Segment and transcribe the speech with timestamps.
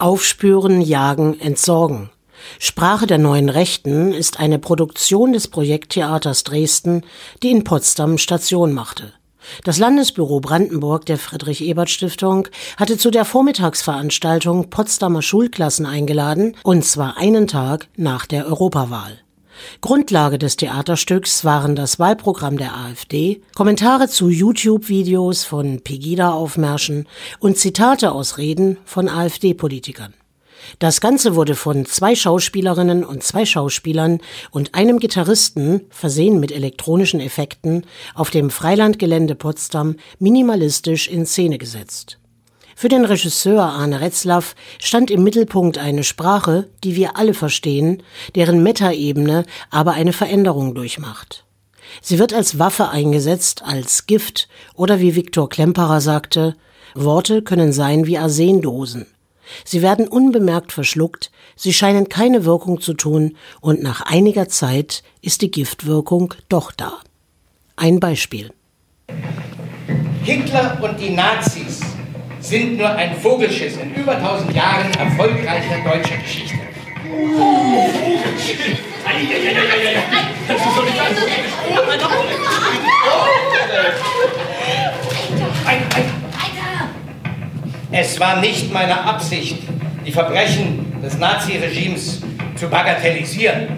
[0.00, 2.10] Aufspüren, Jagen, Entsorgen.
[2.60, 7.02] Sprache der neuen Rechten ist eine Produktion des Projekttheaters Dresden,
[7.42, 9.12] die in Potsdam Station machte.
[9.64, 17.48] Das Landesbüro Brandenburg der Friedrich-Ebert-Stiftung hatte zu der Vormittagsveranstaltung Potsdamer Schulklassen eingeladen, und zwar einen
[17.48, 19.18] Tag nach der Europawahl.
[19.80, 27.06] Grundlage des Theaterstücks waren das Wahlprogramm der AfD, Kommentare zu YouTube-Videos von Pegida-Aufmärschen
[27.38, 30.14] und Zitate aus Reden von AfD-Politikern.
[30.78, 37.20] Das Ganze wurde von zwei Schauspielerinnen und zwei Schauspielern und einem Gitarristen, versehen mit elektronischen
[37.20, 42.18] Effekten, auf dem Freilandgelände Potsdam minimalistisch in Szene gesetzt.
[42.80, 48.04] Für den Regisseur Arne Retzlaff stand im Mittelpunkt eine Sprache, die wir alle verstehen,
[48.36, 51.44] deren Metaebene aber eine Veränderung durchmacht.
[52.02, 56.54] Sie wird als Waffe eingesetzt, als Gift oder wie Viktor Klemperer sagte,
[56.94, 59.08] Worte können sein wie Arsendosen.
[59.64, 65.42] Sie werden unbemerkt verschluckt, sie scheinen keine Wirkung zu tun, und nach einiger Zeit ist
[65.42, 66.92] die Giftwirkung doch da.
[67.74, 68.52] Ein Beispiel.
[70.22, 71.87] Hitler und die Nazis
[72.48, 76.54] sind nur ein Vogelschiss in über 1000 Jahren erfolgreicher deutscher Geschichte.
[87.90, 89.58] Es war nicht meine Absicht,
[90.06, 92.22] die Verbrechen des Naziregimes
[92.54, 93.68] zu bagatellisieren.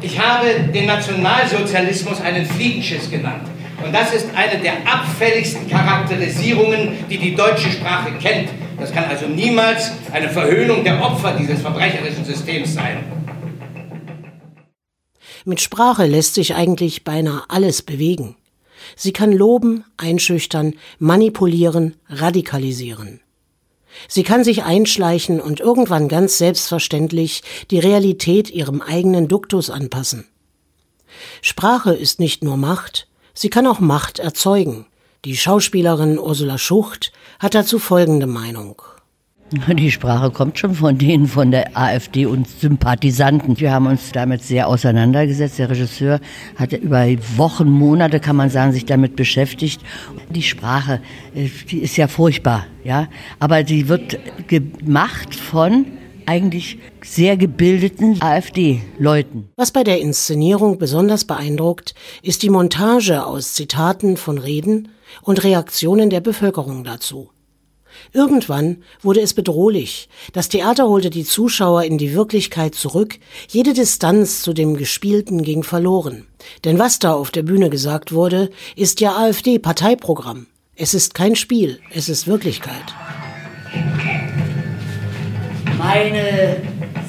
[0.00, 3.48] Ich habe den Nationalsozialismus einen Fliegenschiss genannt.
[3.84, 8.48] Und das ist eine der abfälligsten Charakterisierungen, die die deutsche Sprache kennt.
[8.80, 13.04] Das kann also niemals eine Verhöhnung der Opfer dieses verbrecherischen Systems sein.
[15.44, 18.36] Mit Sprache lässt sich eigentlich beinahe alles bewegen.
[18.96, 23.20] Sie kann loben, einschüchtern, manipulieren, radikalisieren.
[24.08, 30.26] Sie kann sich einschleichen und irgendwann ganz selbstverständlich die Realität ihrem eigenen Duktus anpassen.
[31.42, 34.86] Sprache ist nicht nur Macht, sie kann auch Macht erzeugen.
[35.24, 38.82] Die Schauspielerin Ursula Schucht hat dazu folgende Meinung.
[39.68, 43.58] Die Sprache kommt schon von denen von der AfD und Sympathisanten.
[43.60, 45.58] Wir haben uns damit sehr auseinandergesetzt.
[45.58, 46.20] Der Regisseur
[46.56, 47.06] hat über
[47.36, 49.80] Wochen, Monate, kann man sagen, sich damit beschäftigt.
[50.30, 51.00] Die Sprache,
[51.34, 53.08] äh, die ist ja furchtbar, ja.
[53.38, 54.18] Aber sie wird
[54.48, 55.86] gemacht von
[56.26, 59.50] eigentlich sehr gebildeten AfD-Leuten.
[59.56, 64.88] Was bei der Inszenierung besonders beeindruckt, ist die Montage aus Zitaten von Reden
[65.22, 67.30] und Reaktionen der Bevölkerung dazu.
[68.12, 70.08] Irgendwann wurde es bedrohlich.
[70.32, 73.18] Das Theater holte die Zuschauer in die Wirklichkeit zurück.
[73.48, 76.26] Jede Distanz zu dem Gespielten ging verloren.
[76.64, 80.46] Denn was da auf der Bühne gesagt wurde, ist ja AfD-Parteiprogramm.
[80.76, 82.94] Es ist kein Spiel, es ist Wirklichkeit.
[85.86, 86.62] Meine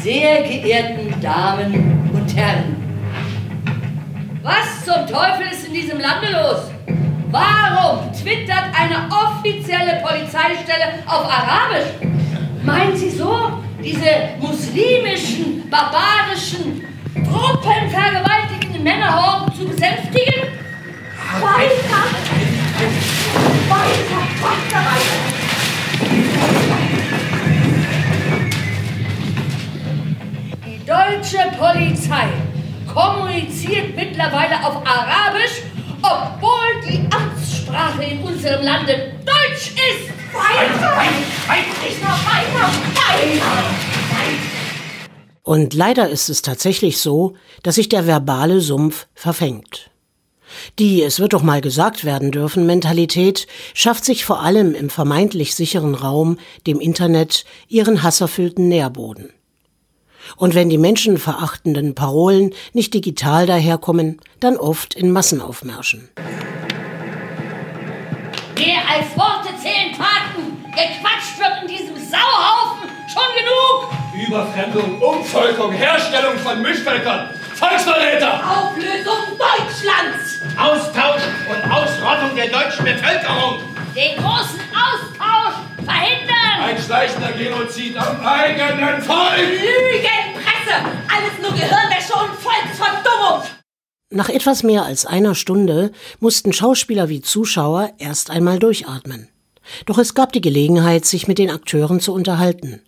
[0.00, 2.76] sehr geehrten Damen und Herren,
[4.44, 6.70] was zum Teufel ist in diesem Lande los?
[7.32, 11.88] Warum twittert eine offizielle Polizeistelle auf Arabisch?
[12.62, 20.44] Meinen Sie so, diese muslimischen, barbarischen, truppenvergewaltigenden Männerhorden zu besänftigen?
[21.40, 22.29] Weiter!
[33.60, 35.62] Kommuniziert mittlerweile auf Arabisch
[36.02, 40.08] obwohl die Amtssprache in unserem Lande Deutsch ist.
[40.32, 42.72] Weiter, weiter, weiter, weiter,
[45.42, 49.90] Und leider ist es tatsächlich so, dass sich der verbale Sumpf verfängt.
[50.78, 55.54] Die, es wird doch mal gesagt werden dürfen, Mentalität schafft sich vor allem im vermeintlich
[55.54, 59.34] sicheren Raum, dem Internet, ihren hasserfüllten Nährboden.
[60.36, 66.08] Und wenn die menschenverachtenden Parolen nicht digital daherkommen, dann oft in Massenaufmärschen.
[68.56, 70.64] Mehr als Worte zählen Taten.
[70.70, 74.28] Gequatscht wird in diesem Sauhaufen schon genug.
[74.28, 78.34] Überfremdung, Umvolkung, Herstellung von Mischvölkern, Volksverräter.
[78.34, 80.40] Auflösung Deutschlands.
[80.56, 83.60] Austausch und Ausrottung der deutschen Bevölkerung.
[83.96, 86.60] Den großen Austausch verhindern.
[86.62, 89.38] Ein schleichender Genozid am eigenen Volk.
[89.38, 90.19] Lügenpresse.
[94.12, 99.28] Nach etwas mehr als einer Stunde mussten Schauspieler wie Zuschauer erst einmal durchatmen.
[99.86, 102.80] Doch es gab die Gelegenheit, sich mit den Akteuren zu unterhalten.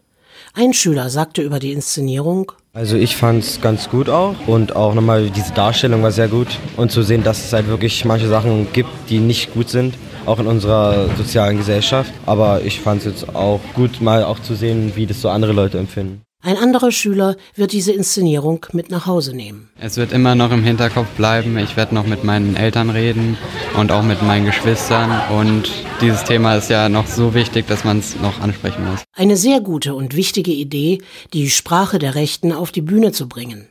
[0.53, 4.95] Ein Schüler sagte über die Inszenierung, also ich fand es ganz gut auch und auch
[4.95, 8.73] nochmal diese Darstellung war sehr gut und zu sehen, dass es halt wirklich manche Sachen
[8.73, 9.95] gibt, die nicht gut sind
[10.27, 12.13] auch in unserer sozialen Gesellschaft.
[12.27, 15.53] Aber ich fand es jetzt auch gut, mal auch zu sehen, wie das so andere
[15.53, 16.23] Leute empfinden.
[16.45, 19.71] Ein anderer Schüler wird diese Inszenierung mit nach Hause nehmen.
[19.79, 21.57] Es wird immer noch im Hinterkopf bleiben.
[21.57, 23.39] Ich werde noch mit meinen Eltern reden
[23.79, 25.21] und auch mit meinen Geschwistern.
[25.31, 29.05] Und dieses Thema ist ja noch so wichtig, dass man es noch ansprechen muss.
[29.13, 30.99] Eine sehr gute und wichtige Idee,
[31.33, 33.69] die Sprache der Rechten auf die Bühne zu bringen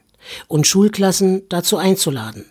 [0.48, 2.46] und Schulklassen dazu einzuladen.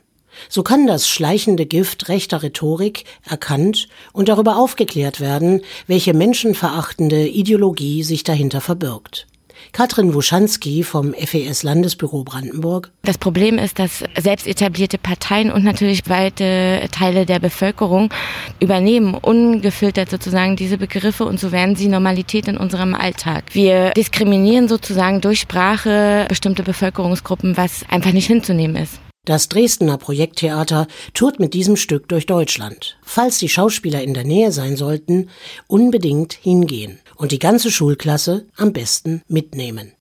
[0.51, 8.03] So kann das schleichende Gift rechter Rhetorik erkannt und darüber aufgeklärt werden, welche menschenverachtende Ideologie
[8.03, 9.27] sich dahinter verbirgt.
[9.73, 12.91] Katrin Wuschanski vom FES Landesbüro Brandenburg.
[13.03, 18.13] Das Problem ist, dass selbst etablierte Parteien und natürlich weite Teile der Bevölkerung
[18.61, 23.45] übernehmen ungefiltert sozusagen diese Begriffe und so werden sie Normalität in unserem Alltag.
[23.53, 29.01] Wir diskriminieren sozusagen durch Sprache bestimmte Bevölkerungsgruppen, was einfach nicht hinzunehmen ist.
[29.27, 32.99] Das Dresdner Projekttheater tourt mit diesem Stück durch Deutschland.
[33.03, 35.29] Falls die Schauspieler in der Nähe sein sollten,
[35.67, 39.93] unbedingt hingehen und die ganze Schulklasse am besten mitnehmen.